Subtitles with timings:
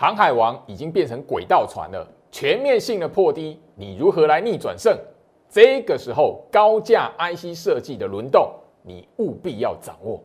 [0.00, 4.96] 航海王已经变成轨道船了，全面性的破低，你如何来逆转胜？
[5.50, 8.48] 这个时候高价 IC 设计的轮动，
[8.82, 10.22] 你务必要掌握。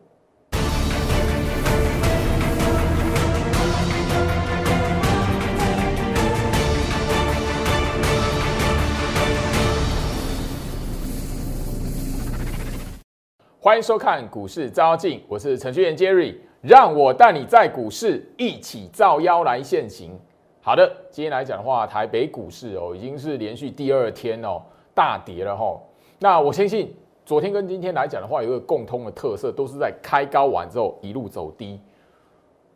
[13.58, 20.18] 欢迎收看股市招妖镜，我是程序员 Jerry，让我带你在股市一起造妖来现行。
[20.62, 24.62] 好的，今天来讲的话，台北股市哦，已经是连续第二天哦
[24.94, 25.78] 大跌了哈。
[26.18, 26.96] 那我相信
[27.26, 31.78] 昨天跟今天来讲的话，有一个共通的特色，都是在开高完之后一路走低。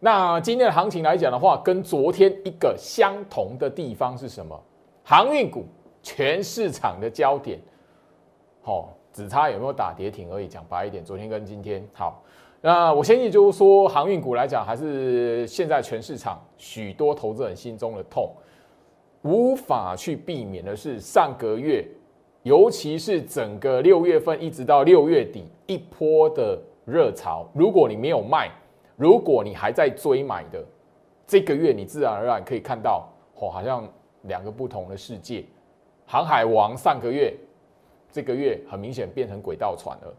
[0.00, 4.62] 那今天的行情来讲的话，跟昨天一个相同的地方是什么？
[5.02, 5.64] 航运股
[6.02, 7.58] 全市场的焦点，
[8.60, 8.90] 好。
[9.10, 10.46] 只差有没有打跌停而已。
[10.46, 12.22] 讲白一点，昨天跟今天好，
[12.60, 18.32] 那我相信就是说，航运股来讲，还是现在全市场许多投资人心中的痛，
[19.22, 21.86] 无法去避免的是上个月，
[22.42, 27.48] 尤其是整个六月份一直到六月底一波的热潮。
[27.54, 28.50] 如果你没有卖，
[28.96, 30.64] 如果你还在追买的，
[31.26, 33.88] 这个月你自然而然可以看到，哦，好像
[34.22, 35.44] 两个不同的世界。
[36.06, 37.34] 航海王上个月。
[38.10, 40.14] 这个月很明显变成轨道船了。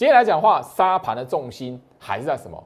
[0.00, 2.56] 今天来讲话，沙盘的重心还是在什么？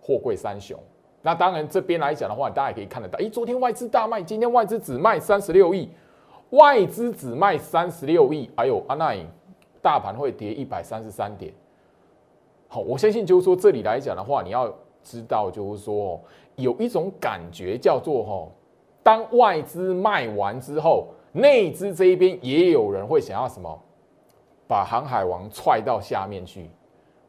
[0.00, 0.78] 货柜三雄。
[1.20, 5.90] 那当然这边来讲的话，大家也可以看得到，诶，昨天外资大卖，今天外资只卖三十六亿，
[6.50, 8.48] 外资只卖三十六亿。
[8.54, 9.18] 哎呦，阿奈，
[9.82, 11.52] 大盘会跌一百三十三点。
[12.68, 16.20] 好，我相信就是说这里来讲的话，你要知道就是说
[16.54, 18.48] 有一种感觉叫做哈，
[19.02, 21.08] 当外资卖完之后。
[21.32, 23.78] 内资这一边也有人会想要什么，
[24.68, 26.68] 把航海王踹到下面去，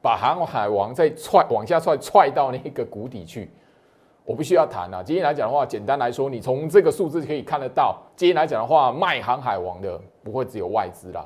[0.01, 3.49] 把航海王再踹往下踹，踹到那个谷底去。
[4.25, 5.01] 我不需要谈了。
[5.03, 11.25] 今天来讲的话，简单来说，你从这个数字可以看得到，今天来讲的话，卖航海王的不会只有外资啦。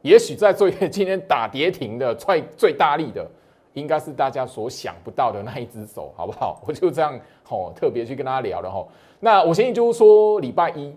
[0.00, 3.28] 也许在最今天打跌停的踹最大力的，
[3.74, 6.58] 应该是大家所想不到的那一只手，好不好？
[6.66, 8.88] 我就这样吼，特别去跟大家聊了吼。
[9.18, 10.96] 那我先就说礼拜一。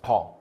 [0.00, 0.37] 好，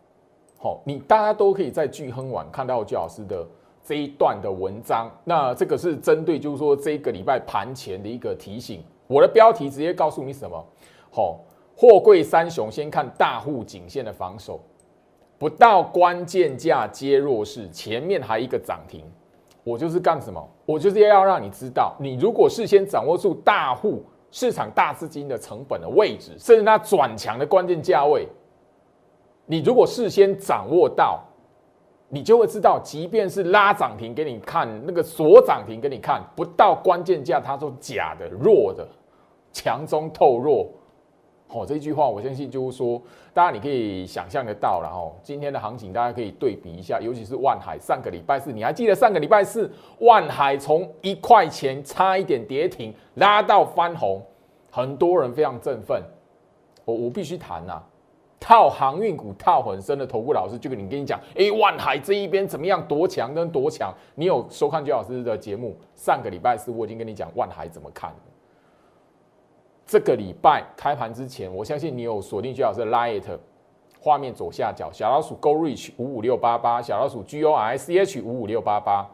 [0.59, 3.45] 好，你大家都可以在聚亨网看到巨老师的
[3.83, 5.07] 这一段的文章。
[5.23, 8.83] 那这个是针对，就是说这个礼拜盘前的一个提醒。
[9.05, 10.65] 我的标题直接告诉你什么？
[11.11, 11.39] 好，
[11.75, 14.59] 货柜三雄先看大户颈线的防守，
[15.37, 19.05] 不到关键价接弱势，前面还一个涨停。
[19.63, 20.43] 我就是干什么？
[20.65, 28.27] 我就是要让你知道，你如果事先掌握住大户市场大资金的成本的位置，甚至它转强的关键价位。
[29.47, 31.23] 你如果事先掌握到，
[32.09, 38.87] 你就会知道，即便是拉涨停给你看，那个锁涨停给你看，不到关键价，它都假的、弱的，
[39.51, 40.67] 强中透弱。
[41.49, 43.01] 好，这句话我相信就是说，
[43.33, 45.15] 大家你可以想象得到了哦。
[45.23, 54.21] 今天的行情大家可以对比一下，尤其是万海上个礼拜四，你还记得上个礼拜四万海从一块钱差一点跌停，拉到翻红，
[54.69, 56.03] 很多人非常振奋。
[56.83, 57.81] 我我必须谈呐。
[58.39, 62.85] 套航运股套很深的投顾老师就跟你跟你讲，哎，万海这一边怎么样？
[62.87, 63.93] 多强跟多强？
[64.15, 65.75] 你有收看居老师的节目？
[65.95, 68.13] 上个礼拜四我已经跟你讲万海怎么看。
[69.85, 73.23] 这个礼拜开盘之前，我相信你有锁定居老师的 Light
[73.99, 79.09] 画面左下角小老鼠 Go Reach 五五六八八，小老鼠 G O R C H 五五六八八。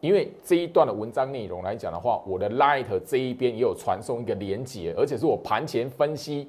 [0.00, 6.48] 因为这一段的文章内容来讲的话，我的 Light 这一边也有传送一个连接，而且是我盘前分析。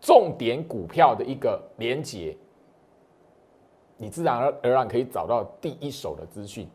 [0.00, 2.36] 重点股票的一个连接，
[3.96, 6.66] 你自然而然可以找到第一手的资讯。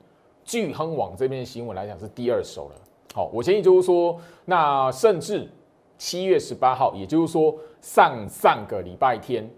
[0.44, 2.76] 巨亨网这边新闻来讲是第二手了。
[3.16, 4.16] 好，我建议就是说，
[4.46, 5.50] 那甚至
[5.98, 9.50] 七月十八号，也就是说上上个礼拜天，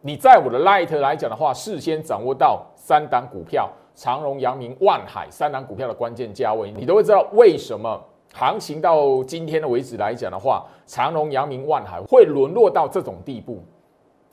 [0.00, 8.02] 你在我的 Light 来讲的话，事先掌握到三档股票，长荣、阳明、万海三档股票的关键价位，你都会知道为什么。
[8.34, 13.62] 行情到今天的为止来讲的话，长荣、阳明、万海会沦落到这种地步。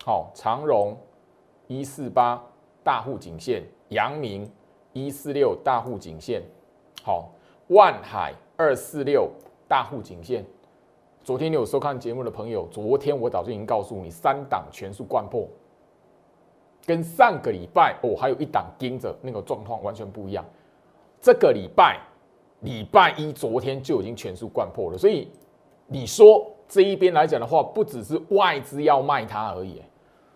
[0.06, 0.98] 好，长荣
[1.68, 2.42] 一四八
[2.82, 4.50] 大户颈线，阳明
[4.94, 6.42] 一四六大户颈线，
[7.04, 7.30] 好，
[7.68, 9.30] 万海二四六
[9.68, 10.46] 大户颈线。
[11.22, 15.46] 昨天你有收看节目的朋友，昨天我早就已经告诉你，三档全数贯破，
[16.86, 20.44] 跟上个礼拜哦，还有一档盯着那个状况完全不一样。
[21.22, 22.00] 这个礼拜。
[22.62, 25.30] 礼拜一昨天就已经全数贯破了，所以
[25.88, 29.82] 你说这一边来讲的话，不只是外资要卖它而已。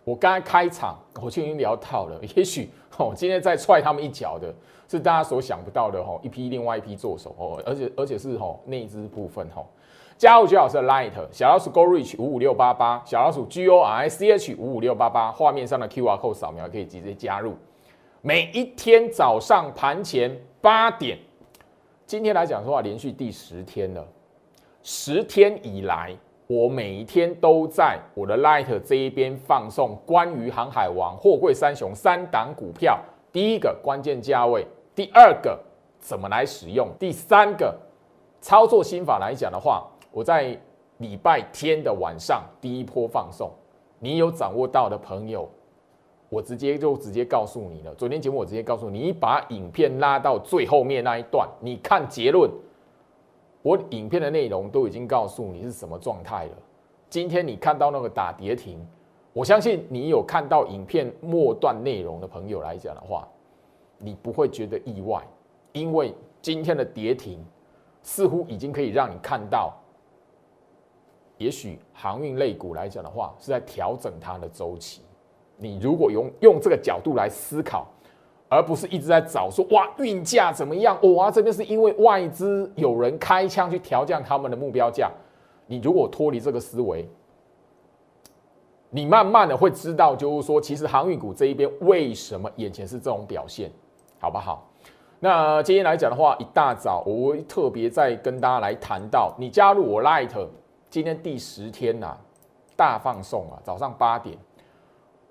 [0.04, 4.54] 我刚才开场我就已经聊到了，也许哦，今天再踹他们一脚的
[4.88, 9.64] 是大家所想不到的哈，一批另外一批做手哦，而且而且是哈内资部分哈。
[10.18, 17.56] 加入最老师的 Light 小老鼠 Go Reach 五五六八八，小老鼠 G O R I C H 五五六八八，画面上的 QR code 扫描可以直接加入。
[18.22, 21.18] 每一天早上盘前八点，
[22.06, 24.06] 今天来讲的话，连续第十天了。
[24.82, 26.16] 十天以来，
[26.48, 33.00] 我每一天都在我的 Light 这一边放送关于航海王、货柜三雄三档股票。
[33.32, 35.58] 第一个关键价位，第二个
[36.00, 37.76] 怎么来使用，第三个
[38.42, 40.56] 操作心法来讲的话，我在
[40.98, 43.50] 礼拜天的晚上第一波放送，
[44.00, 45.50] 你有掌握到的朋友。
[46.34, 47.94] 我直接就直接告诉你了。
[47.94, 52.50] 昨天节目我直接告诉你，你把影片拉到最后面那一段，你看结论。
[53.62, 56.52] 我影片的内容都已经告诉你是什么状态了。
[57.08, 58.84] 今天你看到那个打跌停，
[59.32, 63.28] 我相信你有看到影片末段内容的朋友来讲的话，
[64.00, 65.24] 你不会觉得意外，
[65.72, 67.46] 因为今天的跌停
[68.02, 69.72] 似乎已经可以让你看到，
[71.38, 75.04] 也许航运类股来讲的话是在调整它的周期。
[75.58, 77.88] 你如果用用这个角度来思考，
[78.50, 80.98] 而不是一直在找说哇运价怎么样？
[81.16, 85.12] 哇这边是因为外资有人开枪去调降他们的目标价。
[85.66, 87.10] 你如果脱离这个思维，
[88.90, 93.72] 你慢慢的会知道，就是说其实航运股这一边为什么眼前是这种表现，
[94.20, 94.70] 好不好？
[95.20, 100.30] 那今天来讲的话，一大早我会特别再跟大家来谈到，你加入我 Light，
[100.90, 102.18] 今天第十天呐，
[102.76, 104.38] 大放送啊，早上八点。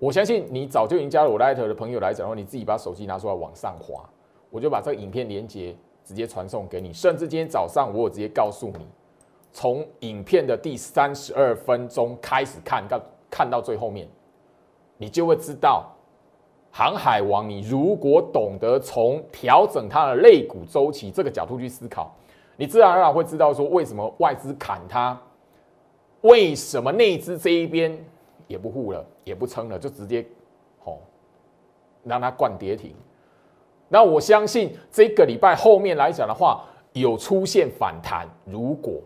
[0.03, 4.03] 我相信你早就已经加入我 Light 的朋友来讲的话，你自己把手机拿出来往上滑，
[4.49, 5.73] 我就把这个影片连接
[6.03, 6.91] 直接传送给你。
[6.91, 8.85] 甚至今天早上我有直接告诉你，
[9.53, 13.01] 从影片的第三十二分钟开始看到
[13.31, 14.05] 看到最后面，
[14.97, 15.89] 你就会知道，
[16.69, 22.13] 航海王，你如果懂得从调整它的肋骨周期这个角度去思考，
[22.57, 25.17] 你自然而然会知道说为什么外资砍它，
[26.23, 27.97] 为什么内资这一边。
[28.53, 30.23] 也不护了，也不撑了，就直接，
[30.79, 31.01] 吼，
[32.03, 32.95] 让它灌跌停。
[33.89, 38.27] 那我相信这个礼拜后面来讲的话，有出现反弹。
[38.45, 39.01] 如果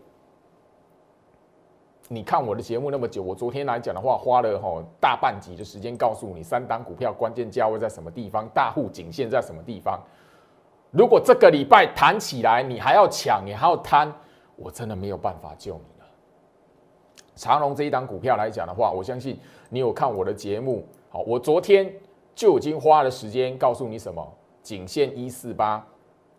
[2.08, 9.98] 你看我的节目那么久，我昨天来讲的话，花了吼大半集的时间告诉你三档股票关键价位在什么地方，大户颈线在什么地方。
[10.90, 14.12] 如果这个礼拜弹起来，你还要抢，你还要贪，
[14.56, 15.97] 我真的没有办法救你。
[17.38, 19.38] 长隆这一档股票来讲的话，我相信
[19.70, 20.84] 你有看我的节目。
[21.08, 21.90] 好，我昨天
[22.34, 24.26] 就已经花了时间告诉你什么，
[24.60, 25.86] 仅限一四八，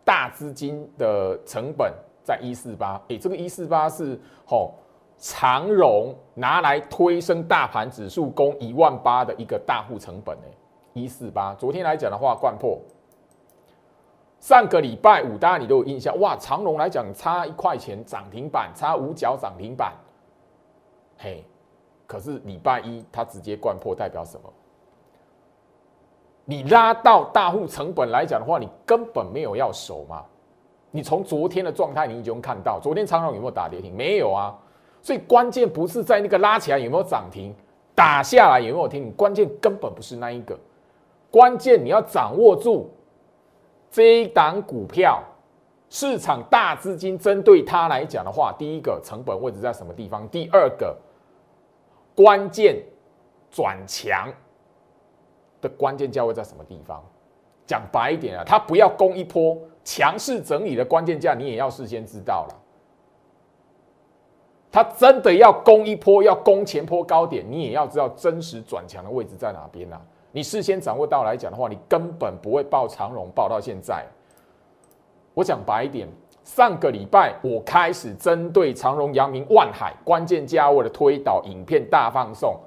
[0.04, 3.02] 大资金的成本在一四八。
[3.08, 4.74] 诶，这个一四八是吼
[5.18, 10.52] 长荣拿来推升大盘指数攻一万八的一个大户成本诶，
[10.92, 11.56] 一四八。
[11.56, 12.78] 昨天来讲的话，贯破。
[14.42, 16.36] 上个礼拜五，大家你都有印象哇？
[16.36, 19.94] 长荣来讲差一块钱涨停板，差五角涨停板。
[21.22, 21.44] 嘿，
[22.08, 24.50] 可是礼拜一它直接贯破，代表什么？
[26.46, 30.24] 你拉到大户成本来讲的话，你根本没有要守嘛。
[30.92, 33.94] 你从昨天的状态，你已经看到昨天长荣有没有打跌停？
[33.96, 34.58] 没有啊。
[35.02, 37.54] 所以关键不是在那个拉起来有没有涨停，
[37.94, 40.58] 打下来有没有停，关键根本不是那一个。
[41.30, 42.90] 关键你要掌握住
[43.92, 45.22] 这一档股票，
[45.90, 50.26] 市场大资金针对它来讲的话，第一个成本位置在什么地方？
[50.30, 50.98] 第二个。
[52.20, 52.76] 关键
[53.50, 54.30] 转强
[55.62, 57.02] 的关键价位在什么地方？
[57.66, 62.56] 讲白一点啊，它不要攻一波强势整理的关键价，你也要事先知道了。
[64.70, 70.02] 它真的要攻一波，要攻前波高点，你也要知道真实转强的位置在哪边啊。
[70.34, 74.06] 你事先掌握到来讲的话，你根本不会报长龙报到现在。
[75.34, 76.06] 我讲白一点。
[76.50, 82.60] 上个礼拜，我开始针对长荣、阳明、万海关键价位的推导影片大放送。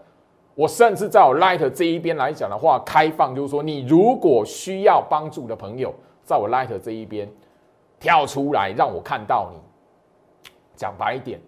[0.54, 7.28] 我甚至在我 Light 这一边来讲的话，开放就是说，你如果需要帮助的朋友，在我 Light 这一边
[7.98, 9.58] 跳出来，让我看到你。
[10.76, 11.40] 讲白一点，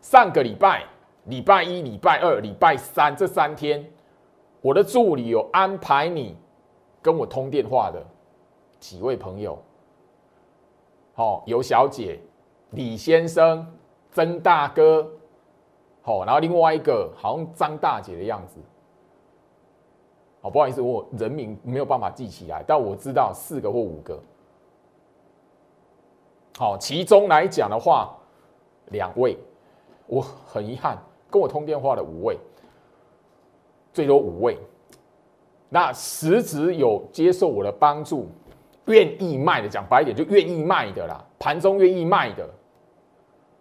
[0.00, 0.84] 上个礼拜
[1.24, 3.84] 礼拜一、礼拜二、礼拜三这三天，
[4.60, 6.36] 我的助理有安排你
[7.02, 8.00] 跟我通电话的
[8.78, 9.60] 几位朋友。
[11.14, 12.18] 好，尤小姐、
[12.70, 13.66] 李先生、
[14.10, 15.06] 曾大哥，
[16.00, 18.58] 好，然后另外一个好像张大姐的样子。
[20.40, 24.18] 好，不好意思，我人名没有办法记起来，但我知道四个或五个。
[26.56, 28.16] 好，其中来讲的话，
[28.86, 29.36] 两位，
[30.06, 30.98] 我很遗憾，
[31.30, 32.38] 跟我通电话的五位，
[33.92, 34.56] 最多五位，
[35.68, 38.26] 那实质有接受我的帮助。
[38.86, 41.24] 愿意卖的，讲白一点，就愿意卖的啦。
[41.38, 42.48] 盘中愿意卖的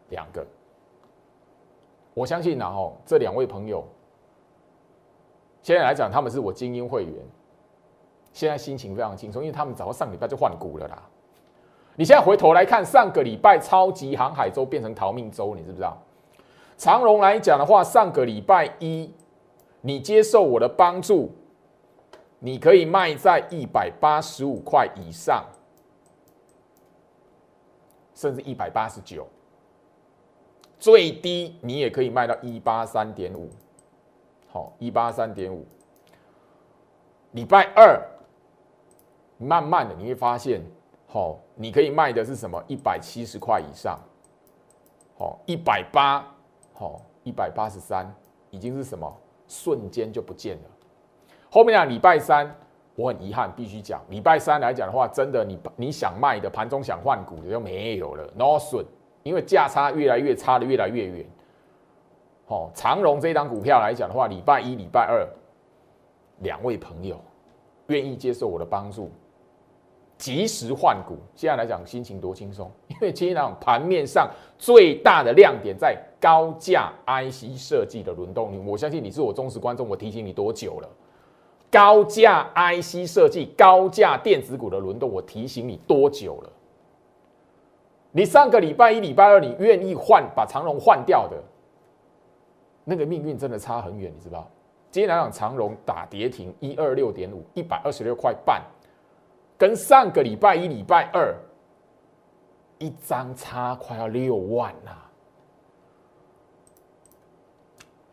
[0.09, 0.45] 两个，
[2.13, 3.83] 我相信然后这两位朋友，
[5.61, 7.13] 现在来讲他们是我精英会员，
[8.33, 11.01] 现在心情非常轻松，因为他们早上礼拜就换股了啦。
[11.95, 16.01] 你现在回头来看，上个礼拜超级航海周变成逃命周，你知不知道？
[16.77, 19.13] 长荣来讲的话，上个礼拜一，
[19.81, 21.29] 你接受我的帮助，
[22.43, 25.45] 你可以卖在一百八十五块以上，
[28.15, 29.27] 甚至一百八十九，
[30.79, 33.47] 最低你也可以卖到一八三点五，
[34.47, 35.63] 好，一八三点五。
[37.33, 38.01] 礼拜二，
[39.37, 40.61] 慢慢的你会发现。
[41.05, 42.63] 好，你可以卖的是什么？
[42.67, 43.99] 一百七十块以上，
[45.15, 46.25] 好，一百八，
[46.73, 48.11] 好，一百八十三，
[48.49, 49.13] 已经是什么？
[49.47, 50.69] 瞬间就不见了。
[51.53, 52.49] 后面啊，礼拜三，
[52.95, 58.85] 我很遗憾，必须讲，礼拜三来讲的话，真的，你你想卖的，盘中想换股的就没有了，no 损，
[59.23, 61.25] 因为价差越来越差的越来越远。
[62.45, 65.27] 好，长荣这张股票来讲的话，礼拜一、礼拜二，
[66.39, 67.19] 两位朋友
[67.87, 69.11] 愿意接受我的帮助。
[70.17, 78.65] 及时换股，现在来讲心情多轻松，因为今天盘面上最大的亮点在高价 IC 设计的轮动。
[78.65, 80.89] 我相信你是我忠实观众，我提醒你多久了？
[81.71, 86.49] 高价 IC 设计、高价电子股的轮动，我提醒你多久了？
[88.11, 91.41] 你上个礼拜一、礼拜二，你愿意换把长荣换掉的，
[92.83, 94.45] 那个命运真的差很远，你知道？
[94.91, 98.61] 今天来讲长荣打跌停一二六点五，一百二十六块半。
[99.57, 101.33] 跟上个礼拜一、礼拜二
[102.79, 104.91] 一张差快要六万呐，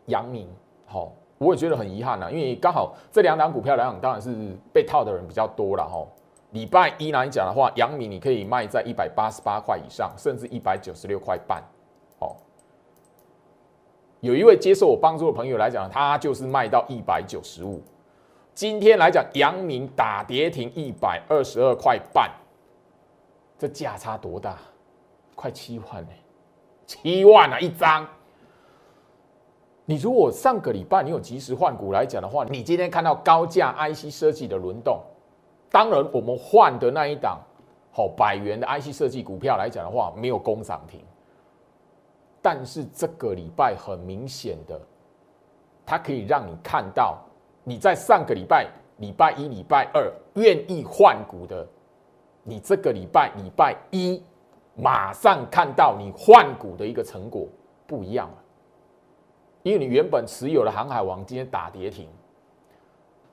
[0.05, 0.47] 阳明
[0.85, 6.05] 好，我也觉得很遗憾呐，因为刚好这两档股票来讲，当然是被套的人比较多了哈。
[6.51, 11.63] 礼拜一来讲的话，阳明你可以卖在一百八十八块以上，甚至一百九十六块半。
[12.19, 12.35] 哦，
[14.19, 17.81] 有一位接受我帮助的朋友来讲，他就是卖到一百九十五。
[18.53, 22.29] 今天来讲，阳明打跌停一百二十二块半，
[23.57, 24.57] 这价差多大？
[25.35, 26.09] 快七万呢，
[26.85, 28.05] 七万啊一张。
[29.89, 35.01] 你如果上个礼拜你有及时换股来讲的话，你今天看到高价 IC 设计的轮动，
[35.71, 37.39] 当然我们换的那一档
[37.91, 41.01] 好百元的 IC 设计股票来讲的话，没有攻涨停，
[42.39, 44.79] 但是这个礼拜很明显的，
[45.87, 47.17] 它可以让你看到。
[47.63, 48.67] 你在上个礼拜
[48.97, 51.67] 礼拜一、礼拜二愿意换股的，
[52.43, 54.23] 你这个礼拜礼拜一
[54.75, 57.47] 马上看到你换股的一个成果
[57.87, 58.29] 不一样，
[59.63, 62.07] 因为你原本持有的航海王今天打跌停，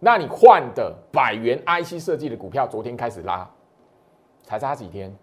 [0.01, 3.49] 那你换的百元 IC 设计的股票昨天开始拉，
[4.43, 5.17] 才差几天，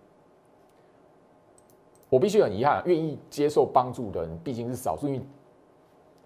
[2.10, 5.22] 我必须很遗憾，愿意接受帮助的人毕竟是少数，因为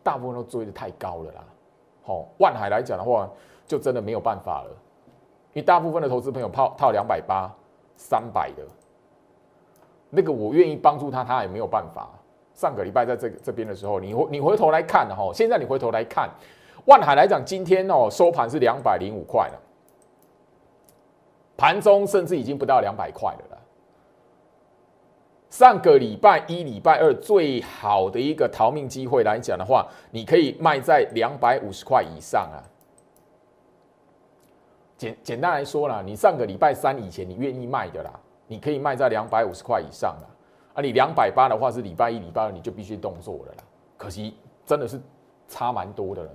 [0.03, 1.43] 大部分都追的太高了啦。
[2.05, 3.29] 哦，万海来讲的话，
[3.65, 4.69] 就真的没有办法了，
[5.53, 7.51] 因为大部分的投资朋友套套两百八、
[7.95, 8.63] 三百的，
[10.11, 12.09] 那个我愿意帮助他，他也没有办法。
[12.57, 16.27] 上个礼拜在这这边的时候，你回你回头来看哈，现在你回头来看，
[16.87, 19.61] 万海来讲，今天哦收盘是两百零五块了，
[21.55, 23.57] 盘中甚至已经不到两百块了。
[25.51, 32.57] 上个礼拜一、礼拜二最好的一个逃命机会来讲的话，你可以卖在两百五十块以上啊。
[34.97, 38.11] 简简单来说啦，你上个礼拜三以前你愿意卖的啦，
[38.47, 40.36] 你可以卖在两百五十块以上啦。
[40.77, 43.63] 啊，你两百八的话是礼拜一、礼拜二你就必须动作了啦。
[43.97, 45.01] 可惜真的是
[45.47, 46.29] 差蛮多的了。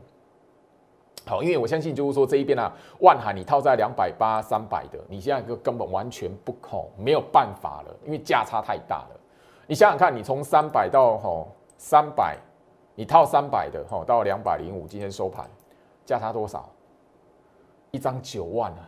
[1.25, 9.21] 好，因为我相信就是说这一边啊，万海你套在两百八、三百的，你现在就根本完全不可没有办法了，因为价差太大了。
[9.69, 11.47] 你想想看，你从三百到吼
[11.79, 12.37] 三百，
[12.97, 15.49] 你套三百的吼到两百零五，今天收盘
[16.05, 16.69] 价差多少？
[17.93, 18.83] 一张九万啊，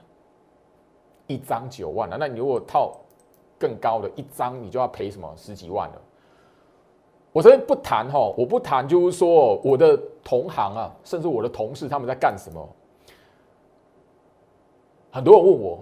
[1.29, 2.93] 一张九万啊，那你如果套
[3.65, 6.03] 更高的一张，你就要赔什么十几万了。
[7.33, 12.69] 我这边不谈哈，我不谈，就是说我的同行啊，甚至我的同事他们在干什么？
[15.11, 15.79] 很多人问我，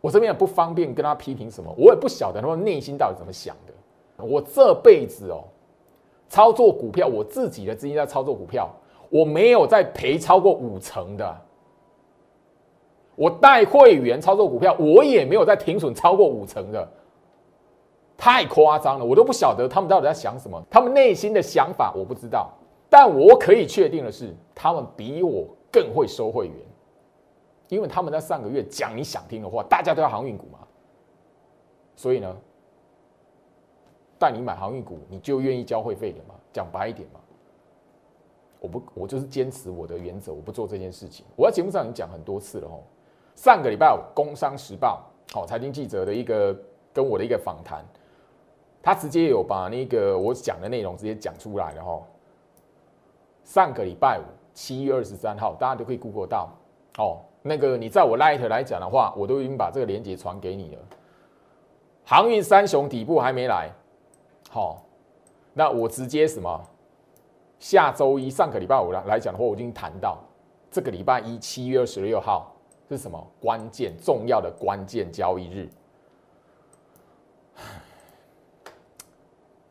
[0.00, 4.24] 我这边也不方便跟他批评什么，我也不晓得他们内心到底怎么想的。
[4.24, 5.42] 我这辈子哦，
[6.28, 8.70] 操作股票，我自己的资金在操作股票，
[9.10, 11.40] 我没有在赔超过五成的。
[13.16, 16.88] 我带会员操作股票，我也没有在停损超过五成的。
[18.16, 22.50] 太夸张了，我都不晓得他们到底在想什么，他们内心的想法我不知道，
[22.88, 26.54] 但我可以确定的是，他们比我更会收会员，
[27.68, 30.60] 因为他们在上个月讲你想听的话，大家都要航运股嘛，
[31.96, 32.36] 所以呢，
[34.16, 36.36] 带你买航运股，你就愿意交会费的嘛？
[36.52, 37.18] 讲白一点嘛，
[38.60, 41.26] 我不，我就是坚持我的原则，我不做这件事情。
[41.36, 42.78] 我在节目上已经讲很多次了哦。
[43.34, 45.02] 上个礼拜五，《工商时报》
[45.34, 46.56] 好财经记者的一个
[46.92, 47.84] 跟我的一个访谈，
[48.80, 52.00] 他直接有把那个我讲的内容直接讲出来了哈。
[53.42, 54.24] 上个礼拜五，
[54.54, 56.48] 七月二十三号，大家都可以 Google 到
[56.98, 57.18] 哦。
[57.42, 60.82] 那个你在我 Light 来讲的话，我都已经把这个链接传给你了。
[62.04, 63.70] 航运三雄底部还没来，
[64.48, 64.82] 好，
[65.52, 66.64] 那我直接什么？
[67.58, 70.18] 下周一上个礼拜五来来讲的话，我已经谈到
[70.70, 72.53] 这个礼拜一七月二十六号
[72.88, 75.68] 是什么关键重要的关键交易日。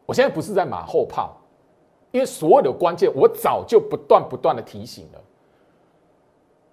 [0.06, 1.38] 我现在不是在马后炮，
[2.12, 5.22] 因为所有的关键我早就不断不断的提醒了。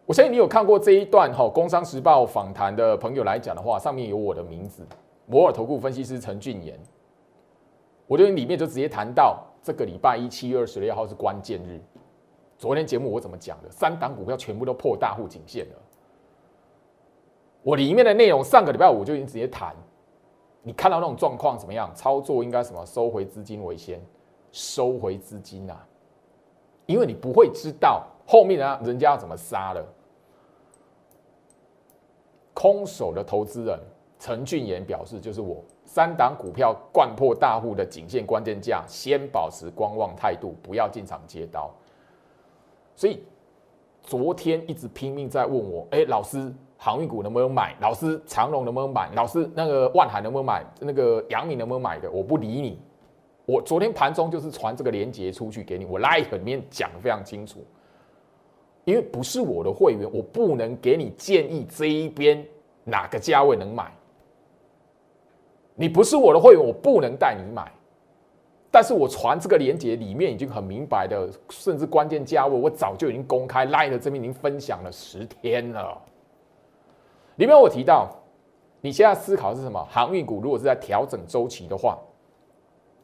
[0.06, 4.84] 我相信你有看过这一段哈，《工商时报》访谈的朋友来讲的话，上面有我的名字，
[5.26, 6.76] 摩尔投顾分析师陈俊言。
[8.08, 11.80] 我觉得里面就直接谈到这个礼拜一七月二十六号是关键日。
[12.58, 13.70] 昨天节目我怎么讲的？
[13.70, 15.74] 三档股票全部都破大户颈线了。
[17.62, 19.74] 我里面的内容上个礼拜五就已经直接谈，
[20.62, 21.90] 你看到那种状况怎么样？
[21.94, 22.84] 操作应该什么？
[22.86, 24.00] 收回资金为先，
[24.50, 25.86] 收回资金啊！
[26.86, 29.84] 因为你不会知道后面啊人家要怎么杀了。
[32.52, 33.78] 空手的投资人
[34.18, 41.70] 陈俊言表示：“就是我三档股票贯破大户的颈线关键价，先保持观望态度，不要进场接刀。”
[42.96, 43.24] 所以
[44.02, 47.76] 昨天一直拼命在问我：“哎，老师，航运股能不能买？
[47.78, 49.10] 老师，长隆能不能买？
[49.14, 50.64] 老师，那个万海能不能买？
[50.80, 52.80] 那个阳明能不能买的？”我不理你。
[53.44, 57.62] 我昨天盘中就是传这个链接出去给你，我 Lite 里面讲的非常清楚。
[58.86, 62.42] 因为不是我的会员，我不能给你建议这一边
[62.82, 63.92] 哪个价位能买。
[65.74, 67.70] 你不是我的会员，我不能带你买。
[68.70, 76.00] 但是我传这个链接里面已经很明白的，甚至关键价位我早就已经公开，Lite 这边已经分享了十天了。
[77.40, 78.06] 里面我提到，
[78.82, 79.82] 你现在思考是什么？
[79.90, 81.98] 航运股如果是在调整周期的话，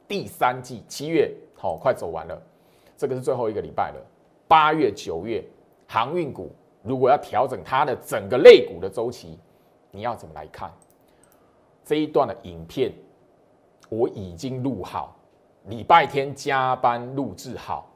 [0.07, 2.39] 第三季七月好快走完了，
[2.99, 4.07] 这个是最后一个礼拜了，
[4.47, 5.43] 八月九月。
[5.89, 6.51] 航运股
[6.83, 9.39] 如果要调整它的整个类股的周期，
[9.91, 10.71] 你要怎么来看
[11.83, 12.93] 这一段的影片？
[13.89, 15.17] 我已经录好，
[15.65, 17.89] 礼拜天加班录制好，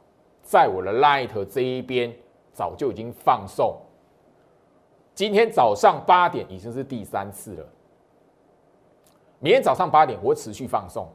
[0.43, 2.11] 在我的 Light 这一边
[2.51, 3.77] 早就已经放送。
[5.21, 7.67] 今天早上八点已经是第三次了，
[9.39, 11.07] 明天早上八点我会持续放送。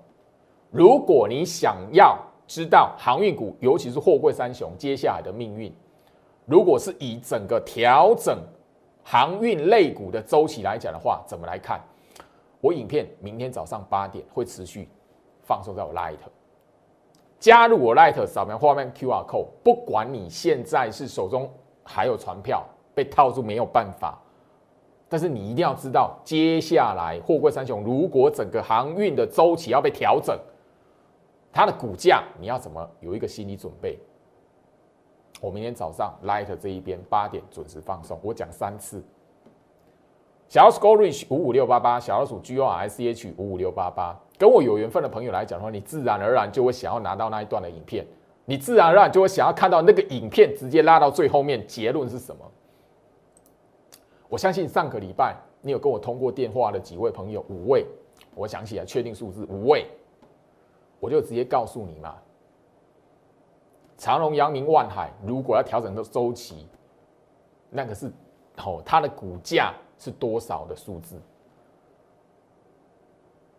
[0.70, 2.16] 如果你想要
[2.46, 5.74] 知道航运股，尤其是货柜三雄接下来的命运，
[6.46, 8.38] 如果是以整个调整
[9.04, 11.82] 航运类股的周期来讲的话，怎么来看？
[12.62, 14.88] 我影片明天早上八点会持续
[15.42, 16.20] 放送在我 Light，
[17.40, 19.48] 加入我 Light，扫描画面 QR code。
[19.64, 21.52] 不管你现在是手中
[21.84, 22.64] 还有船票
[22.96, 24.18] 被套住没有办法，
[25.08, 30.36] 但是你一定要知道，接下来货柜三雄如果整个航运的周期要被调整，
[31.52, 34.00] 它的股价你要怎么有一个心理准备？
[35.42, 39.04] 我明天早上 Light 这一边八点准时放送，我讲三次。
[40.48, 48.06] 小老鼠 Go Reach 五五六八八，小老鼠 G O R S H 五五六八八，跟我有缘分的朋友来讲的话，你自然而然就会想要拿到那一段的影片，
[48.46, 52.46] 你自然而然就会想要看到那个影片，直接拉到最后面，结论是什么？
[54.28, 57.86] 我相信上个礼拜你有跟我通过电话的几位朋友，五位，
[58.36, 59.88] 我想起来确定数字五位，
[61.00, 62.16] 我就直接告诉你嘛。
[63.98, 66.68] 长隆、阳明、万海，如果要调整到周期，
[67.70, 68.12] 那个是
[68.58, 71.16] 哦，它的股价是多少的数字？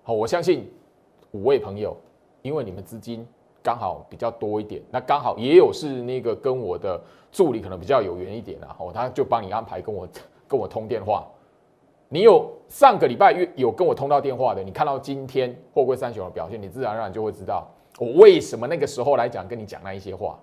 [0.02, 0.70] 好，我相信
[1.32, 1.96] 五位朋友，
[2.42, 3.26] 因为你们资金
[3.62, 7.00] 刚好比较多一点，那刚好也有是那个跟我的
[7.32, 10.06] 助理可能比较有缘一点啊，哦，他就帮你安排跟我
[10.48, 11.26] 跟我通电话。
[12.08, 17.68] 你有上个礼拜月有跟我通到电话的，你看到今天货柜三雄的表现，你自然而然就会知道。
[17.98, 20.38] 我为什么那个时候来讲跟你讲那一些话？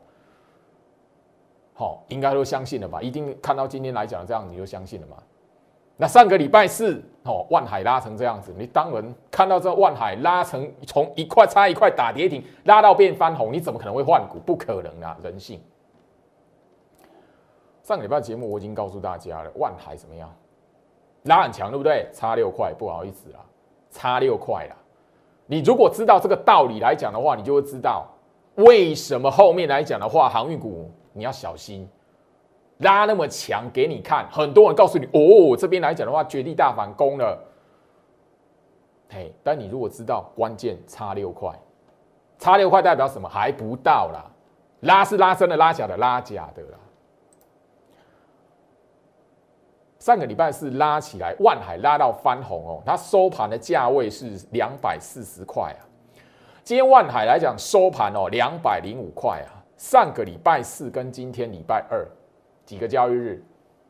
[1.73, 3.01] 好，应该都相信了吧？
[3.01, 5.17] 一定看到今天来讲这样，你就相信了嘛？
[5.95, 14.37] 那上个礼拜四，哦，万海拉成这样子，你当然看到这万海拉成从一块差一块打跌停，拉到变翻红，你怎么可能会换股？
[14.39, 15.61] 不可能啊，人性。
[17.83, 20.33] 上个礼拜节目我已经告诉大家了，万海怎么样？
[21.23, 22.07] 拉很强，对不对？
[22.13, 23.39] 差六块，不好意思啦，
[23.91, 24.75] 差六块啦。
[25.45, 28.07] 你如果知道这个道理来讲的话，你就会知道
[28.55, 31.87] 为什么后面来讲的话，航运股你要小心
[32.77, 34.25] 拉那么强给你看。
[34.31, 37.37] 很多人告诉你，哦，这边来讲的话，绝地大反攻了。
[39.09, 41.51] 嘿，但你如果知道关键差六块，
[42.39, 43.27] 差六块代表什么？
[43.27, 44.31] 还不到啦，
[44.79, 46.77] 拉是拉升的，拉假的拉假的啦。
[50.03, 55.79] 上个礼拜是拉起来，万海拉到翻红哦，它收盘的价位是两百四十块啊。
[56.61, 59.63] 今天万海来讲收盘哦，两百零五块啊。
[59.77, 62.05] 上个礼拜四跟今天礼拜二
[62.65, 63.41] 几个交易日，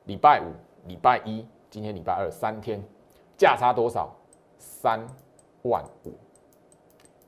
[0.06, 0.54] 礼拜五、
[0.88, 2.80] 礼拜一，今天礼拜二三天，
[3.36, 4.16] 价差多少？
[4.60, 5.04] 三
[5.64, 6.14] 万五，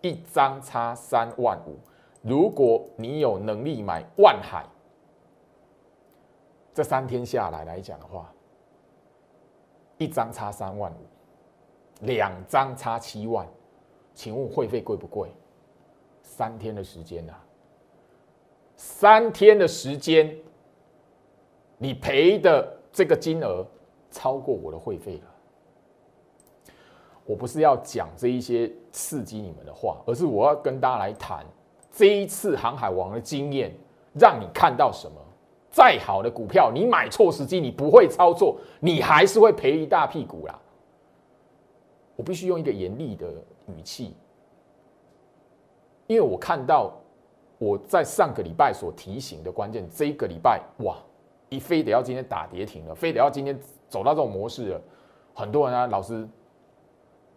[0.01, 1.79] 一张差三万五。
[2.21, 4.63] 如果你有能力买万海，
[6.71, 8.31] 这三天下来来讲的话。
[9.97, 13.47] 一张差三万五，两张差七万，
[14.13, 15.29] 请问会费贵不贵？
[16.21, 17.33] 三天的时间呐，
[18.75, 20.35] 三天的时间，
[21.77, 23.65] 你赔的这个金额
[24.11, 25.31] 超过我的会费了。
[27.25, 31.45] 我不是要讲这一些刺激你们的话，而是我要跟大家来谈
[31.91, 33.73] 这一次航海王的经验，
[34.13, 35.19] 让你看到什么？
[35.75, 40.57] 再好的股票，你买错时机，你不会操作，你还是会赔一大屁股啦。
[42.15, 43.27] 我必须用一个严厉的
[43.67, 44.15] 语气，
[46.07, 46.93] 因为我看到
[47.57, 50.95] 我在上个礼拜所提醒的关键，这一个礼拜哇，
[51.49, 53.59] 一非得要今天打跌停了，非得要今天
[53.89, 54.81] 走到这种模式了，
[55.33, 56.25] 很多人啊，老师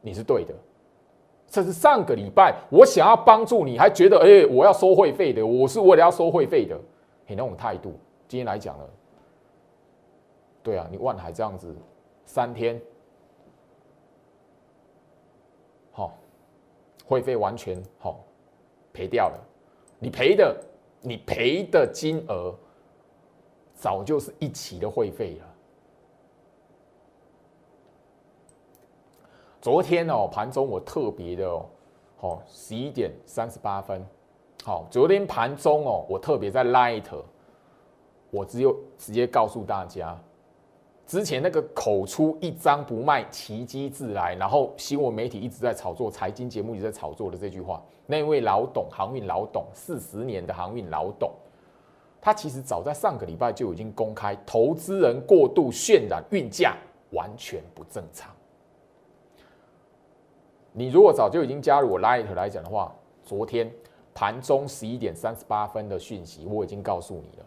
[0.00, 0.54] 你是对的，
[1.48, 6.78] 这是上个礼拜我想要帮助你，还觉得哎，我要收会费的，我是为了要收会费的，
[7.26, 7.98] 你那种态度。
[8.28, 8.90] 今天来讲了，
[10.62, 11.74] 对啊，你万海这样子
[12.26, 12.78] 三天，
[15.90, 16.12] 好，
[17.06, 18.20] 会费完全好
[18.92, 19.40] 赔掉了。
[19.98, 20.62] 你赔的，
[21.00, 22.54] 你赔的金额
[23.74, 25.46] 早就是一期的会费了。
[29.62, 31.66] 昨天哦，盘中我特别的哦，
[32.18, 34.06] 好十一点三十八分，
[34.64, 37.04] 好，昨天盘中哦，我特别在 Light。
[38.30, 40.18] 我只有直接告诉大家，
[41.06, 51.30] 之前那个口出一张不卖，奇迹自来，然后新闻媒体一直在炒作，财经节目一直在炒作的这句话，那位老董，航运老董，四十年的航运老董，
[52.20, 56.76] 他其实早在上个礼拜就已经公开，投资人过度渲染运价
[57.12, 58.30] 完全不正常。
[60.72, 63.72] 你如果早就已经加入我 Light 来讲的话，昨天
[64.14, 67.46] 盘中十一点三十八分的讯息，我已经告诉你了。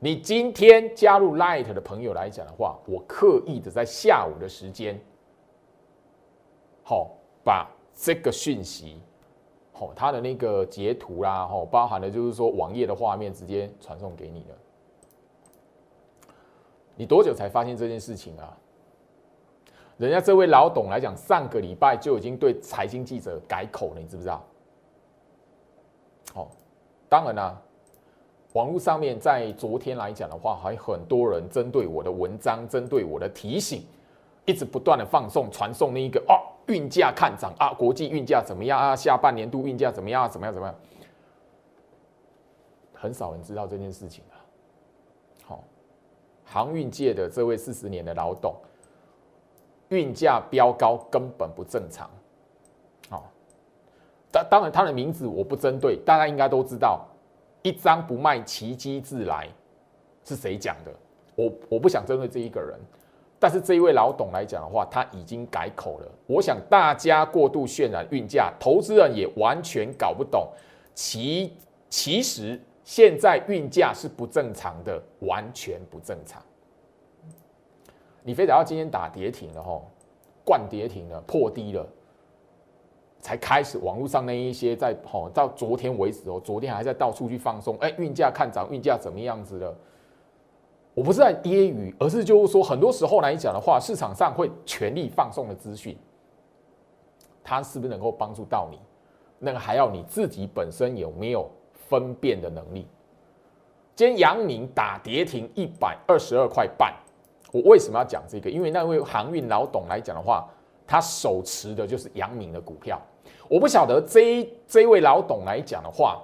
[0.00, 5.00] 你今天加入 Light 的朋友来讲的话，我刻意的在下午的时间，
[6.84, 7.10] 好
[7.44, 9.00] 把这个讯息，
[9.72, 14.56] 好它的那个截图啦，好包含的就是说网页的画面直接传送给你了。
[16.94, 18.56] 你多久才发现这件事情啊？
[19.96, 24.44] 人家这位老董来讲，上个礼拜就已经对财经记者改口了，你知不知道？
[26.32, 26.48] 好，
[27.08, 27.60] 当然啦。
[28.54, 33.84] 网络上面在昨天来讲的话，还很多人针对我的文章，针对我的提醒，
[34.46, 36.34] 一直不断的放送传送那一个哦，
[36.66, 38.96] 运价看涨啊，国际运价怎么样啊？
[38.96, 40.28] 下半年度运价怎么样啊？
[40.28, 40.74] 怎么样怎么样？
[42.94, 44.40] 很少人知道这件事情啊。
[45.44, 45.64] 好，
[46.44, 48.54] 航运界的这位四十年的老董，
[49.90, 52.08] 运价飙高根本不正常。
[53.10, 53.30] 好，
[54.32, 57.06] 当当然他的名字我不针对，大家应该都知道。
[57.62, 59.48] 一张不卖，奇迹自来，
[60.24, 60.92] 是谁讲的？
[61.34, 62.78] 我我不想针对这一个人，
[63.38, 66.08] 但是这一位老董来讲的话，他已经改口了。
[66.26, 70.48] 我想大家过度渲染运价，投资人也完全搞不懂。
[70.94, 71.52] 其
[71.88, 76.42] 其实现在运价是不正常的，完全不正常。
[78.22, 79.88] 你非得要今天打跌停了吼，
[80.44, 81.86] 灌跌停了，破低了。
[83.20, 89.74] 才开始，网络上那一些在吼，到昨天为止哦，昨天还在到处去放松，哎，运价看涨，运价怎么样子的？
[90.94, 95.98] 我不是在揶揄，而是就是说，很多时候来讲的话，市场上会全力放送的资讯，
[97.42, 98.78] 它是不是能够帮助到你？
[99.38, 102.86] 那个还要你自己本身有没有分辨的能力？
[103.96, 106.94] 今天阳明打跌停一百二十二块半，
[107.52, 108.48] 我为什么要讲这个？
[108.48, 110.48] 因为那位航运老董来讲的话。
[110.88, 112.98] 他手持的就是阳明的股票，
[113.46, 116.22] 我不晓得这这位老董来讲的话，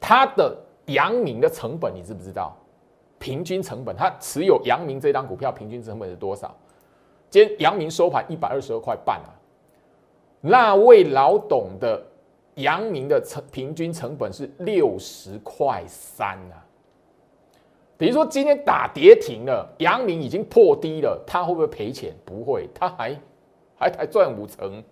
[0.00, 0.54] 他的
[0.86, 2.56] 阳明的成本你知不知道？
[3.20, 6.52] 平均成本，他持有阳明这张股票平均成本是多少？
[7.30, 9.30] 今天阳明收盘一百二十二块半啊，
[10.40, 12.02] 那位老董的
[12.54, 16.66] 阳明的成平均成本是六十块三啊。
[17.96, 22.14] 比如说今天打跌停了，阳明已经破低了，他会不会赔钱？
[22.24, 23.16] 不会，他还。
[23.78, 24.82] 还还赚五成，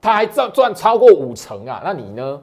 [0.00, 2.42] 他还赚赚超过五成啊，那你呢？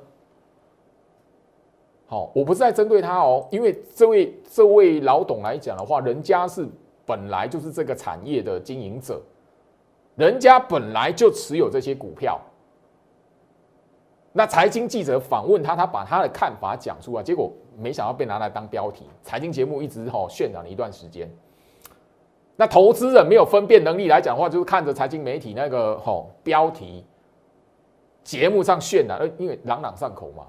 [2.08, 6.66] 好，我不是在针对他哦，因为这位这位老董来讲的话，人家是
[7.06, 9.22] 本来就是这个产业的经营者，
[10.16, 12.40] 人家本来就持有这些股票。
[14.32, 19.06] 那财经记者访问他，他把他的看法讲出来，结果没想到被拿来当标题。
[19.22, 21.30] 财经节目一直吼渲染了一段时间。
[22.60, 27.06] 那投资人没有分辨能力来讲的话，就是看着财经媒体那个吼标题，
[28.24, 30.48] 节目上渲染，因为朗朗上口嘛。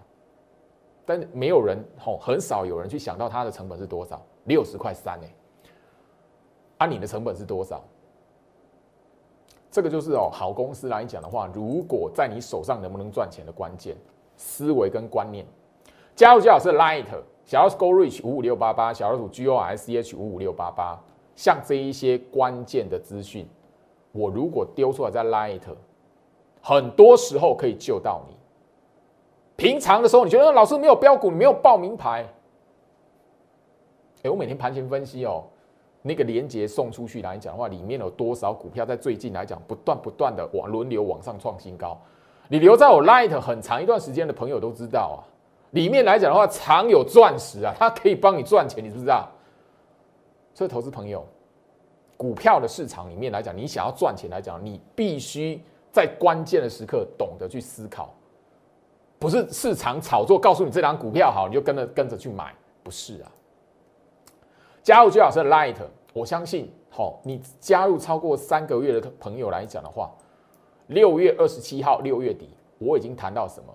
[1.05, 5.35] 但没有人吼，很少有人去想到它的成本是多少，六十块三哎。
[6.79, 7.85] 按你的成本是多少？
[9.71, 13.95] 这个就是哦，好公司来讲的话，如果在你手上能不能赚钱的关键
[14.37, 15.45] 思维跟观念。
[16.17, 17.05] 加入最好是 Light
[17.45, 21.01] 小老鼠 Go Reach 五五六八八，小老鼠 G O S C H 五五六八八，
[21.39, 23.49] 像这一些关键的资讯，
[24.11, 25.61] 我如果丢出来在 Light，
[26.61, 28.35] 很多时候可以救到你。
[29.55, 32.27] 平常的时候，你觉得老师没有标股，你没有报名牌。
[34.25, 35.45] 哎，我每天盘前分析哦。
[36.03, 41.97] 那个连接送出去来讲的话，里面有多少股票在最近来讲不断不断的往轮流往上创新高？
[42.49, 45.23] 你留在我 Light 很长一段时间的朋友都知道啊，
[45.71, 49.29] 里面来讲的话藏有钻石啊，它可以帮你赚钱，你知不知道？
[50.59, 51.25] 所以投资朋友，
[52.17, 58.13] 股票的市场里面来讲，你想要赚钱来讲，你必须在关键的时刻懂得去思考，
[59.21, 63.31] 不是市场炒作告诉你这张股票好，你就跟着跟着去买，不是啊。
[64.83, 65.77] 加入最好是 Light，
[66.13, 70.13] 我相信，好，你加入超过三个月的朋友来讲的话，
[70.89, 73.73] 六月二十七号，六月底，我已经谈到什么？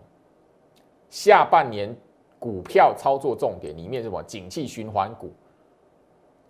[1.09, 1.95] 下半年
[2.39, 4.21] 股票操作重点里面什么？
[4.23, 5.31] 景气循环股，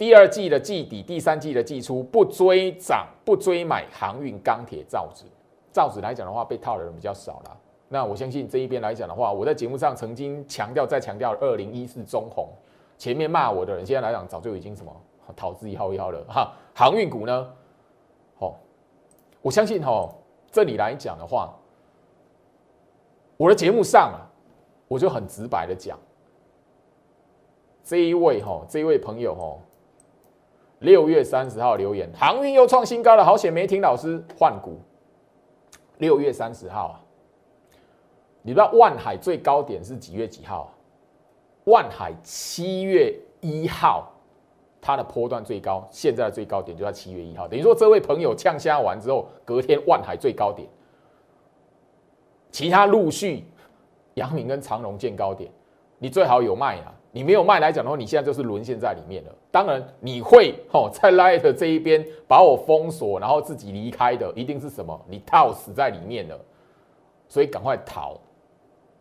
[0.03, 5.23] 第二季的季底，第三季的季初，不追涨，不追买航运、钢铁、造纸。
[5.71, 7.57] 造纸来讲的话，被套的人比较少了。
[7.87, 12.49] 那我相信这一边来讲的话，我在节目上曾经强调，再强调二零一四中红。
[12.97, 14.93] 前面骂我的人，现在来讲早就已经什么
[15.37, 16.51] 逃之夭夭了哈。
[16.75, 17.49] 航运股呢，
[18.37, 18.59] 好，
[19.41, 20.13] 我相信哈，
[20.51, 21.57] 这里来讲的话，
[23.37, 24.19] 我的节目上啊，
[24.89, 25.97] 我就很直白的讲，
[27.85, 29.57] 这一位哈，这一位朋友哈，
[30.83, 34.77] 六月三十号留言，航运又创新高了，好险没听老师换股。
[35.99, 36.99] 六月三十号啊，
[38.41, 40.73] 你知道万海最高点是几月几号？
[41.63, 44.11] 万海七月一号，
[44.81, 47.47] 它的波段最高，现在的最高点就在七月一号。
[47.47, 50.67] 等于说，这位朋友呛虾完之后，隔天万海最高点，
[52.51, 53.45] 其他陆续
[54.15, 55.49] 阳明跟长荣见高点，
[55.97, 56.91] 你最好有卖啊！
[57.15, 59.31] 你没有卖来讲的话，你现在就是沦陷在里面了。
[59.51, 64.99] 当然，你会哦，在 Light 这一边把我封锁，然后自己离开的，一定是什么？
[65.07, 66.35] 你套死在里面了，
[67.29, 68.19] 所以赶快逃。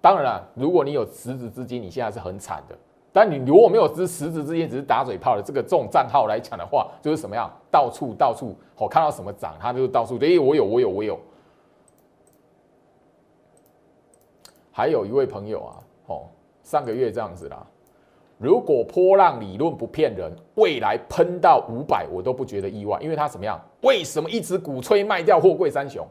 [0.03, 2.77] 当然了，如果你有实质资金，你现在是很惨的。
[3.14, 7.51] 但你如果没有实实质资金，只是打嘴炮的这个这种账号来讲的话，就是什么样？
[7.70, 10.18] 到处到处，我看到什么涨，它就到处。
[10.20, 11.18] 哎，我有，我有，我有。
[14.70, 15.72] 还有一位朋友啊，
[16.09, 16.22] 哦，
[16.62, 17.66] 上个月这样子啦。
[18.43, 23.61] 如果波浪理论不骗人，未来喷到五百，我都不觉得意外，因为它怎么样？
[23.83, 26.05] 为什么一直鼓吹卖掉货柜三雄？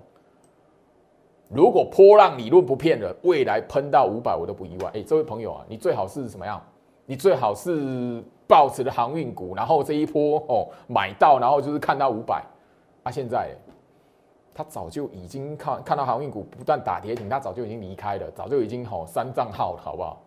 [1.49, 4.89] 如果波浪理论不骗人，未来喷到五百我都不意外。
[4.93, 6.61] 哎，这位朋友啊，你最好是什么样？
[7.05, 12.41] 你最好是抱持的航运股，然后这一波哦买到，然后就是看到五百。
[13.03, 13.53] 啊，现在
[14.53, 20.21] 他早就已经看看到航运股不断打跌停，他早就已经离开了，早就已经吼删账号了，好不好？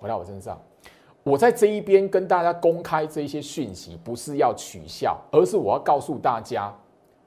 [0.00, 0.58] 回到我身上，
[1.24, 6.72] 我在这一边跟大家公开这些讯息，不是要取笑，而是我要告诉大家。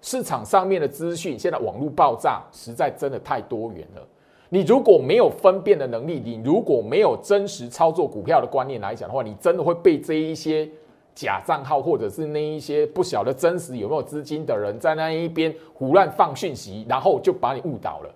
[0.01, 4.08] 市场上面的资讯，现在网络爆炸，实在真的太多元了。
[4.49, 10.69] 你如果没有分辨的能力，你如果没有真实操作股票的观念来讲的话，你真的会被这一些
[11.15, 18.10] 假账号，或者是那一些不晓得真实有没有资金的人，在那一边胡乱放讯息，然后就把你误导了。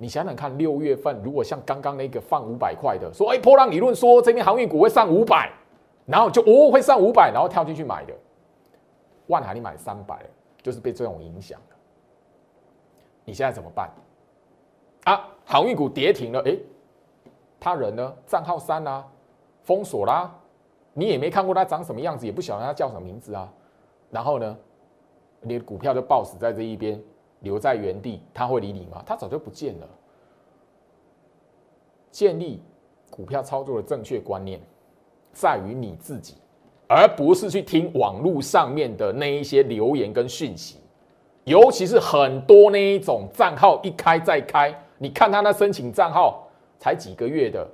[0.00, 5.50] 你想想看，六月份如果像刚刚那个放五百块的，说哎波浪理论说这边航运股会上五百，
[6.06, 8.14] 然后就哦会上五百，然后跳进去买的。
[9.26, 10.24] 万海你买三百，
[10.62, 11.60] 就是被这种影响。
[13.24, 13.90] 你现在怎么办？
[15.04, 16.56] 啊，航运股跌停了，哎，
[17.58, 18.14] 他人呢？
[18.24, 19.04] 账号删啦，
[19.64, 20.32] 封锁啦，
[20.94, 23.52] 你也没看过他长什么样子，也不晓得他叫什么名字啊。
[24.10, 24.56] 然后呢，
[25.40, 27.02] 你的股票就暴死在这一边，
[27.40, 29.02] 留在原地，他会理你吗？
[29.06, 29.88] 他早就不见了。
[32.10, 32.62] 建立
[33.10, 34.60] 股票操作的正确观念，
[35.32, 36.34] 在于你自己。
[36.90, 40.78] 而不是去听网络上面的那一些留言跟讯息，
[41.44, 46.48] 尤其是很多那一种账号一开再开，你看他那申请账号
[46.78, 47.68] 才几个月的，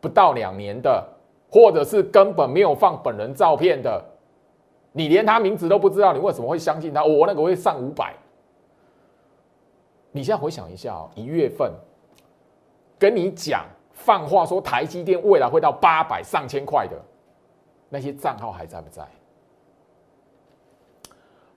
[0.00, 1.06] 不到两年的，
[1.50, 4.02] 或者是根本没有放本人照片的，
[4.92, 7.04] 你连他名字都不知道，你为什么会相信他？
[7.04, 8.14] 我那个会上五百。
[10.12, 11.72] 你现在回想一下哦，一月份
[12.98, 17.00] 跟你讲放话说台积电未来会到八百上千块的
[17.88, 19.06] 那些账号还在不在？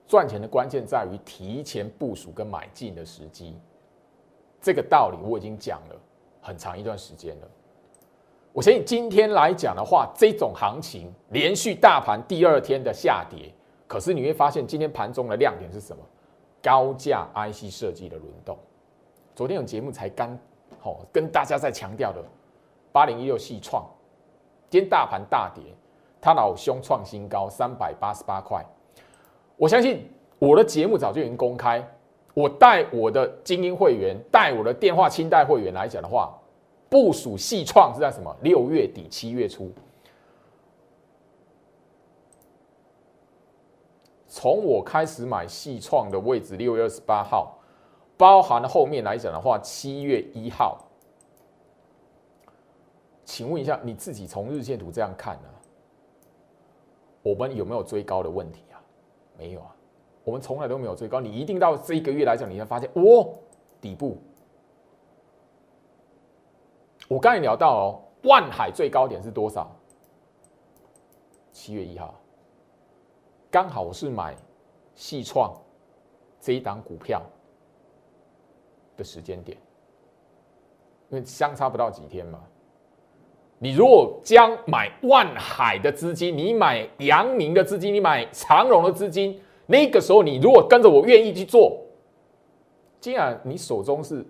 [0.05, 3.57] 赚钱的关键在于提前部署跟买进的时机，
[4.61, 5.95] 这个道理我已经讲了
[6.39, 7.47] 很长一段时间了。
[8.51, 13.51] 我相信今天来讲的话，这种行情连续大盘第二天的下跌，
[13.87, 16.03] 可是你会发现今天盘中的亮点是什么？
[16.63, 18.58] 高价 IC 设计的轮动。
[19.36, 20.36] 昨天有节目才刚
[20.80, 22.23] 好跟大家在强调的
[22.93, 23.86] 八零一六系创，
[24.69, 25.62] 今天大盘大跌，
[26.21, 28.65] 他老兄创新高三百八十八块。
[29.58, 31.86] 我相信我的节目早就已经公开。
[32.34, 36.34] 我带我的精英会员，带我的电话清代会员来讲的话，
[36.89, 38.36] 部署系创是在什么？
[38.41, 39.71] 六月底七月初，
[44.34, 47.56] 从我开始买细创的位置，六月二十八号，
[48.17, 50.80] 包含后面来讲的话，七月一号。
[53.24, 55.50] 请问一下，你自己从日线图这样看呢？
[57.22, 58.82] 我们有没有追高的问题啊？
[59.38, 59.76] 没有啊，
[60.24, 61.22] 我们从来都没有追高。
[61.22, 63.36] 你一定到这一个月来讲，你会发现，哦，
[63.80, 64.17] 底部。
[67.08, 69.72] 我刚才聊到哦，万海最高点是多少？
[71.52, 72.15] 七月一号，
[73.53, 74.35] 刚好是买
[74.95, 75.53] 细创
[76.41, 77.21] 这一档股票
[78.97, 79.55] 的时间点，
[81.11, 82.39] 因为相差不到几天嘛。
[83.59, 91.77] 你如果将买万海的资金，你买阳明的资金，你买长荣的资金，那个时候你如果跟着我愿意去做，
[92.99, 94.25] 既然你手中是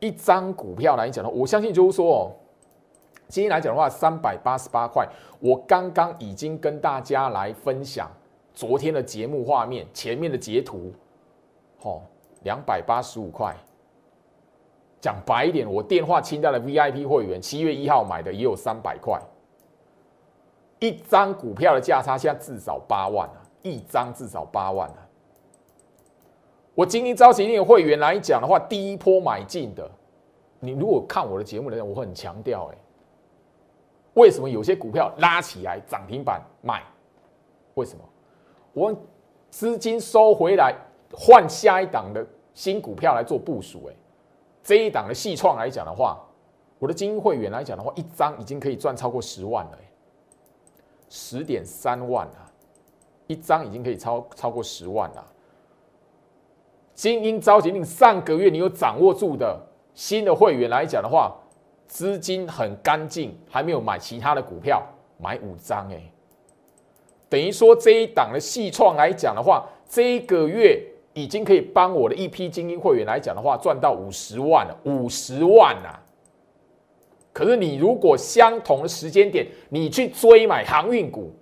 [0.00, 2.32] 一张股票来讲呢，我相信就是说哦，
[3.28, 5.06] 今天来讲的话，三百八十八块，
[5.38, 8.10] 我刚刚已经跟大家来分享
[8.54, 10.92] 昨天的节目画面，前面的截图，
[11.78, 12.02] 好，
[12.42, 13.54] 两百八十五块。
[15.00, 19.20] 讲白一点，我电话清单的 VIP 会员，七月一号买的也有三百块，
[20.80, 25.06] 一张股票的价差现在至少八万啊，一张至少八万啊。
[26.74, 29.88] 我今天召集那个会员来讲的话，第一波买进的，
[30.58, 32.78] 你如果看我的节目的人，我很强调，哎，
[34.18, 36.82] 为什么有些股票拉起来涨停板卖？
[37.74, 38.04] 为什么？
[38.72, 38.94] 我
[39.48, 40.74] 资金收回来
[41.12, 43.94] 换下一档的新股票来做部署，哎。
[44.60, 46.18] 这一档的细创来讲的话，
[46.78, 49.78] 我的精英会员来讲的话，一张已经可以赚超过十万了，
[51.08, 52.50] 十点三万啊，
[53.28, 55.24] 一张已经可以超超过十万了。
[56.92, 59.58] 精英召集令上个月你有掌握住的
[59.94, 61.34] 新的会员来讲的话，
[61.88, 66.00] 资金很干净，还没有买其他的股票，买五张哎，
[67.28, 70.80] 等于说这一档的细创来讲的话，这一个月。
[71.14, 75.98] 已经可以帮我的一批精英会员来讲的话，赚到五十万了，五十万呐！
[77.32, 81.32] 可是你如果相同的时间点，你去追买航运股，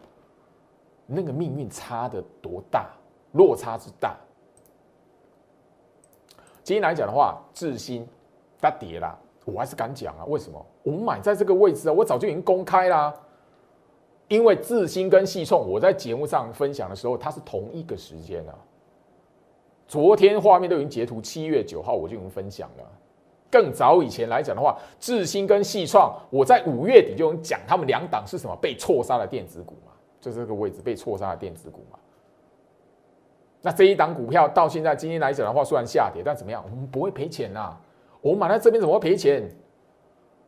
[1.04, 2.88] 那个命运差的多大，
[3.32, 4.16] 落差之大。
[6.62, 8.08] 今天来讲的话，智新
[8.58, 10.24] 它跌了，我还是敢讲啊。
[10.26, 10.66] 为什么？
[10.82, 13.14] 我们买在这个位置啊，我早就已经公开啦。
[14.28, 18.54] 因为智新跟细创，我在节目上分享的时候，它是同一个时间啊。
[19.86, 22.84] 昨天画面都已经截图，七月九号我就已经分享了。
[23.48, 31.96] 更早以前来讲的话，智新跟细创，我在五月底就讲，他们两档是什么被错杀的电子股嘛，就这个位置被错杀的电子股嘛。
[33.62, 36.64] 那这一档股票到现在今天来讲的话，虽然下跌，但怎么样？
[36.68, 37.76] 我们不会赔钱呐。
[38.26, 39.48] 我们买在这边怎么会赔钱？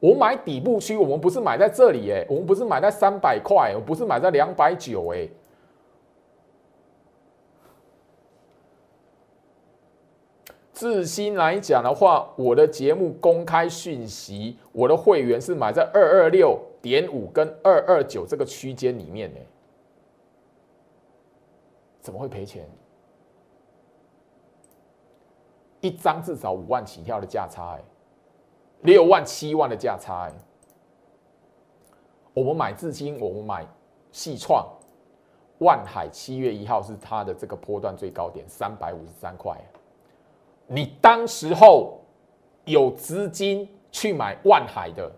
[0.00, 5.28] 我买底部区，我们不是买在这里哎，我们不是买在三百块，我不是买在两百九哎。
[10.72, 19.38] 自新来讲的话，我的节目公开讯息，我的会员是买在二二六点五跟二二九这个区间里面呢，
[22.00, 22.68] 怎么会赔钱？
[25.88, 27.80] 一张至少五万起跳的价差，哎，
[28.82, 30.32] 六万七万的价差，哎，
[32.34, 33.66] 我们买至今，我们买
[34.12, 34.68] 细创，
[35.60, 39.58] 万海七月一号是它的这个波段最高点三百五十三块。
[40.66, 41.98] 你当时候
[42.66, 45.10] 有资金去买万海的，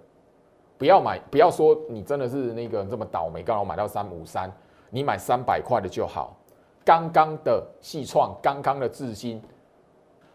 [0.79, 4.49] 不要买，不要说你真的是那个这么倒霉，刚好买到三五三，
[4.89, 6.37] 你买三百块的就好。
[6.85, 9.43] 刚刚的细创，刚刚的智新，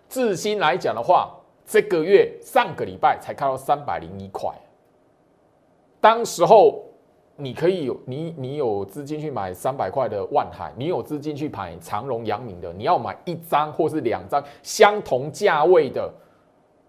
[0.10, 1.36] 智新来讲的话，
[1.66, 4.53] 这个月上个礼拜才看到三百零一块，
[5.99, 6.84] 当时候。
[7.38, 16.10] 你可以有你你有资金去买三百块的万海，你有资金去买长荣、阳明的，你要买一张或是两张相同价位的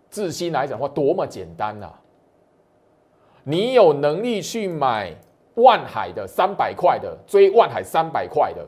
[0.08, 1.90] 智新来讲的话，多么简单呐！
[3.42, 5.12] 你有能力去买
[5.54, 8.64] 万海的三百块的，追万海三百块的，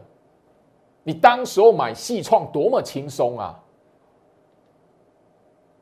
[1.05, 3.57] 你当时候买细创多么轻松啊！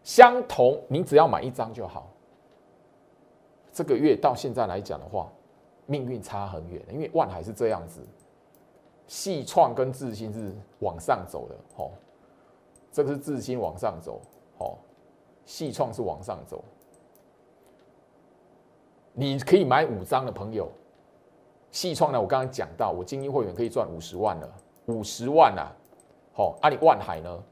[0.07, 2.09] 相同，你只要买一张就好。
[3.72, 5.28] 这个月到现在来讲的话。
[5.88, 8.00] 命运差很远，因为万海是这样子，
[9.07, 11.92] 细创跟智新是往上走的，哦，
[12.90, 14.20] 这个是智新往上走，
[14.59, 14.76] 哦，
[15.44, 16.64] 细创是往上走。
[19.12, 20.68] 你可以买五张的朋友，
[21.70, 24.52] 细创呢，我刚刚讲到，我精英会员可以赚五十万了，
[24.86, 25.70] 五十万啊，
[26.32, 27.44] 好，啊，你万海呢？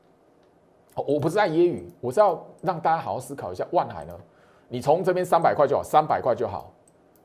[0.95, 4.14] 我不是在揶揄，我是要让大家好好思考一下，万海呢，
[4.68, 6.72] 你从这边三百块就好，三百块就好。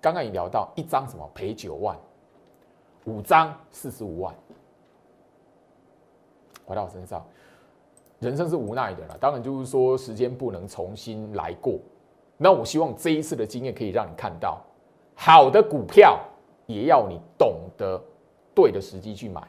[0.02, 1.96] 刚刚已聊到一张什么赔九万，
[3.06, 4.34] 五张四十五万，
[6.66, 7.24] 回到我身上，
[8.20, 9.18] 人生是无奈的了。
[9.20, 11.78] 当然就是说时间不能重新来过。
[12.38, 14.62] 那我希望这一次的经验可以让你看到，
[15.16, 16.18] 好的股票
[16.66, 18.02] 也要你懂得
[18.56, 19.46] 对的时机去买。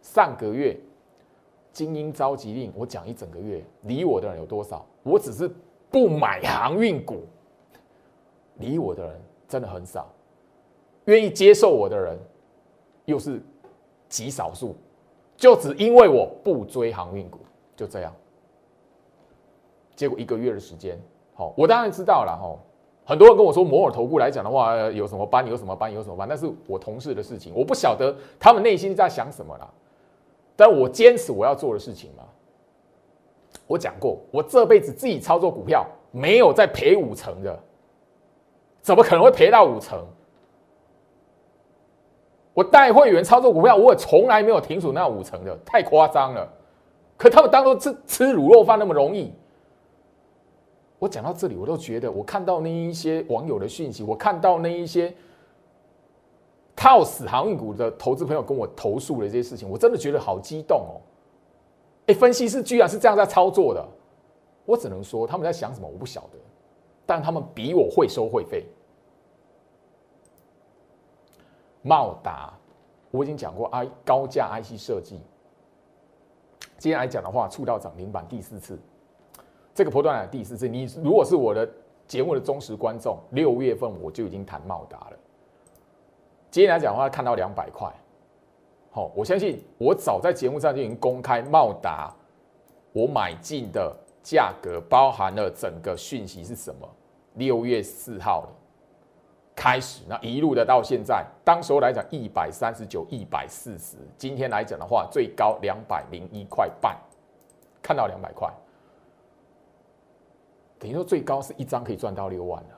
[0.00, 0.78] 上个月
[1.78, 4.84] 精英召集令，我讲一整个月，理我的人有多少？
[5.04, 5.48] 我只是
[5.92, 7.20] 不买航运股，
[8.56, 9.20] 理我的人。
[9.46, 10.06] 真的很少，
[11.04, 12.18] 愿意接受我的人
[13.06, 13.40] 又是
[14.10, 14.74] 极少数，
[15.38, 17.38] 就只因为我不追航运股，
[17.74, 18.12] 就这样。
[19.96, 21.00] 结果一个月的时间，
[21.32, 22.58] 好，我当然知道了吼。
[23.06, 29.72] 很多人跟我说摩尔投顾来讲的话，有什么班，有什么班，有什么班，那是我同事的事情，我不晓得他们内心在想什么啦。
[30.58, 32.24] 但我坚持我要做的事情嘛。
[33.64, 37.56] 我讲过，我这辈子自己操作股票，没有再赔五成的。
[38.80, 40.04] 怎么可能会赔到五成？
[42.54, 46.52] 我带会员操作股票，我也从来没有停损那五成的，太夸张了。
[47.16, 49.32] 可他们当做吃吃卤肉饭那么容易。
[50.98, 55.14] 我讲到这里，我都觉得，我看到那一些网友的讯息，我看到那一些
[56.78, 61.02] 套死航运股的投资朋友跟我投诉的这些事情，我真的觉得好激动哦！
[62.06, 63.84] 哎，分析师居然是这样在操作的，
[64.64, 66.38] 我只能说他们在想什么，我不晓得，
[67.04, 68.64] 但他们比我会收会费。
[71.82, 72.56] 茂达，
[73.10, 75.20] 我已经讲过 I 高价 IC 设计。
[76.78, 78.78] 今天来讲的话，触到涨停板第四次，
[79.74, 80.68] 这个波段的第四次。
[80.68, 81.68] 你如果是我的
[82.06, 85.18] 节目的忠实观众，六月份我就已经谈茂达了。
[86.50, 87.92] 今天来讲的话，看到两百块，
[88.90, 92.14] 好，我相信我早在节目上就已经公开茂达
[92.92, 96.88] 我买进的价格，包含了整个讯息是什么。
[97.34, 98.48] 六月四号。
[99.60, 106.96] 开始，那一路的到现在，当时候来讲一百三十九、一百四十，今天来讲的话，最高两百零一块半，
[107.82, 108.48] 看到两百块，
[110.78, 112.77] 等于说最高是一张可以赚到六万了。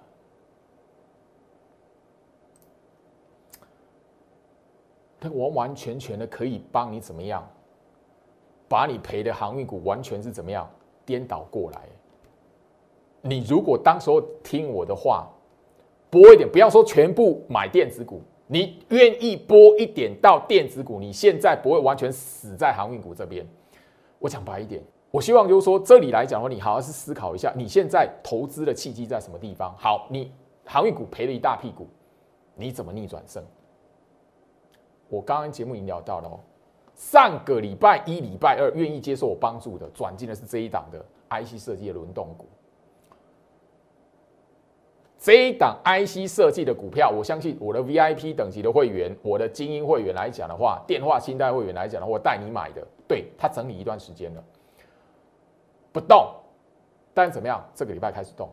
[5.20, 7.46] 它完完全全的可以帮你怎么样，
[8.66, 10.68] 把你赔的航运股完全是怎么样
[11.04, 11.82] 颠倒过来。
[13.20, 15.28] 你如果当时候听我的话。
[16.12, 23.46] 拨一点，不要说全部买电子股，你愿意拨一点到电子股，你现在不会完全死在航运股这边。
[24.18, 29.72] 我讲白一点，我希望就是说，这里来讲的话，你好好是思考一下，你现在投资的契机在什么地方？
[29.78, 30.32] 好，你
[30.64, 31.86] 航运股赔了一大屁股，
[32.56, 33.40] 你怎么逆转胜？
[35.10, 36.40] 我刚刚节目已经聊到了哦，
[36.94, 42.46] 上个礼拜一、礼拜二愿意接受我帮助的，转进的是这一档的 IC 设计的轮动股。
[45.18, 54.42] 这一档 IC 设计的股票，我相信我的 VIP 等级的会员，我的精英会员来讲的话，电话清代会员来讲的话，我带你买的，对他整理一段时间了，
[55.92, 56.32] 不动，
[57.12, 57.62] 但是怎么样？
[57.74, 58.48] 这个礼拜开始动，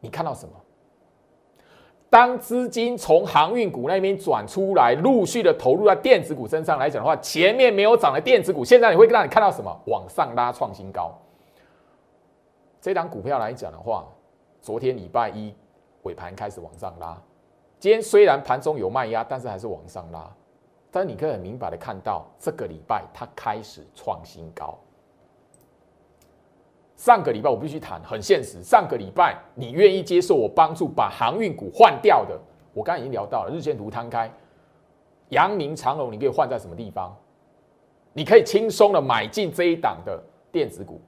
[0.00, 0.54] 你看到什么？
[2.12, 9.74] 当资金从航运股那边转出来，陆续的投入在电子股身上来讲的话，前面没有涨的电子股，现在你会让你看到什么？
[9.86, 11.10] 往上拉创新高。
[12.82, 14.06] 这档股票来讲的话。
[14.60, 15.52] 昨天礼拜一
[16.02, 17.20] 尾盘开始往上拉，
[17.80, 20.30] 今天虽然盘中有卖压，但是还是往上拉。
[20.90, 24.78] 但你可以很明白的看到，这个礼拜它开始创新高。
[27.02, 32.38] 上个礼拜我必须谈很现实，上个礼拜你愿意接受我帮助把航运股换掉的，
[32.72, 34.32] 我刚刚已经聊到了日线图摊开，
[35.30, 37.12] 阳明长隆，你可以换在什么地方？
[38.12, 40.22] 你可以轻松的买进这一档的
[40.52, 41.00] 电子股，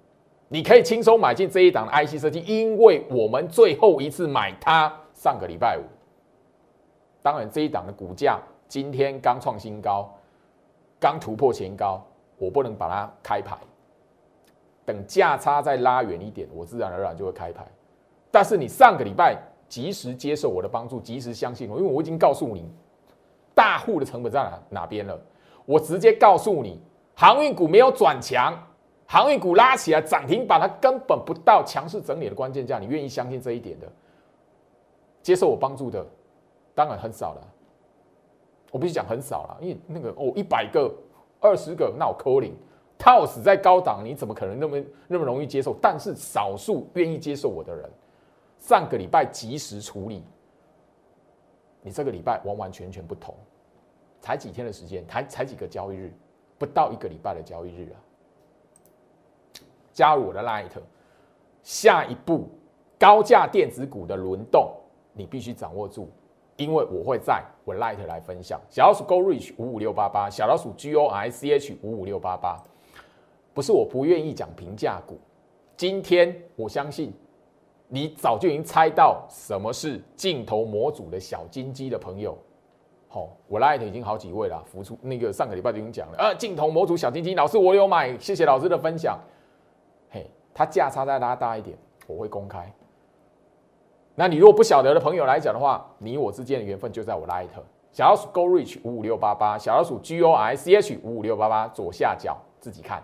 [0.48, 5.82] 你可以轻松买进这一档的 IC 设计，因为我们最后一次买它上个礼拜五。
[7.22, 10.12] 当然，这一档的股价今天刚创新高，
[10.98, 12.04] 刚突破前高，
[12.36, 13.56] 我不能把它开牌。
[14.84, 17.66] 等价差再拉远一点，我自然而然就会开牌。
[18.30, 19.36] 但是你上个礼拜
[19.68, 22.70] 及时接受我的帮助，及时相信我，因为我已经告诉你
[23.54, 25.18] 大户的成本在哪哪边了。
[25.64, 26.80] 我直接告诉你，
[27.14, 28.52] 航运股没有转强，
[29.06, 32.78] 航运股拉起来涨停板，它根本不到强势整理的关键价。
[32.78, 33.86] 你愿意相信这一点的，
[35.22, 36.04] 接受我帮助的，
[36.74, 37.40] 当然很少了。
[38.70, 40.92] 我必须讲很少了，因为那个哦，一百个、
[41.40, 42.52] 二十个，那我扣零。
[42.98, 45.76] 套死在高档，你怎么可能那么那么容易接受？
[45.82, 47.90] 但是少数愿意接受我的人，
[48.58, 50.24] 上个礼拜及时处理，
[51.82, 53.34] 你这个礼拜完完全全不同。
[54.20, 56.10] 才几天的时间，才才几个交易日，
[56.56, 57.96] 不到一个礼拜的交易日啊！
[59.92, 60.70] 加入我的 Light，
[61.62, 62.48] 下一步
[62.98, 64.72] 高价电子股的轮动，
[65.12, 66.08] 你必须掌握住，
[66.56, 68.58] 因为我会在我 Light 来分享。
[68.70, 72.62] 小老鼠 Go Reach 五五六八八，小老鼠 G O I C H 五五六八八。
[73.54, 75.16] 不是我不愿意讲平价股，
[75.76, 77.12] 今天我相信
[77.86, 82.36] 你早就已经猜到什么是镜头模组的小金鸡的朋友。
[83.06, 89.16] 好，我 light 已经好几位了，浮出那个上个礼拜就已经讲了，呃，镜头模组小金鸡老师我有买，谢谢老师的分享。
[90.10, 91.78] 嘿，它价差再拉大一点，
[92.08, 92.70] 我会公开。
[94.16, 97.46] 那你如果不晓得的朋友来讲的话，你我之间的缘分就在我 light
[97.92, 103.00] 小老鼠 go reach 五五六八八，小老鼠 g o i c h 五五六八八左下角自己看。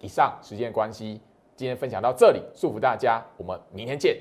[0.00, 1.20] 以上时间关系，
[1.56, 4.16] 今天分享到这里，祝福大家，我们明天见。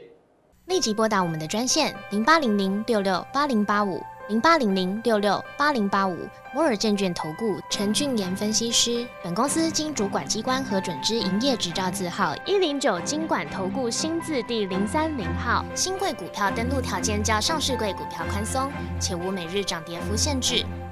[0.66, 6.18] 立即拨打我们的专线零八零零六六八零八五零八零零六六八零八五
[6.54, 9.08] 摩尔证券投顾陈俊言分析师。
[9.24, 15.64] 本公司经主管机关核准之营业执照字号一零九金管投顾新字第零三零号。
[15.74, 18.70] 新贵股票登录条件较上市贵股票宽松，
[19.00, 20.66] 且无每日涨跌幅限制。